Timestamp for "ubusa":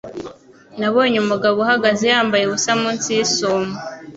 2.45-2.71